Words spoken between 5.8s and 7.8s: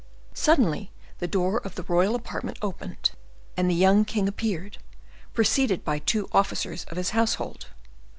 by two officers of his household.